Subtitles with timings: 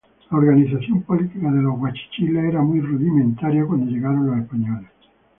[0.31, 4.89] La organización política de los guachichiles era muy rudimentaria al llegar los españoles.